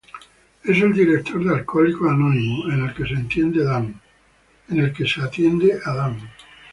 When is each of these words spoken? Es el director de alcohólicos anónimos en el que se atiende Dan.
Es 0.63 0.81
el 0.81 0.93
director 0.93 1.43
de 1.45 1.53
alcohólicos 1.57 2.09
anónimos 2.09 2.73
en 2.73 2.85
el 2.85 2.93
que 4.91 5.05
se 5.05 5.21
atiende 5.21 5.79
Dan. 5.83 6.31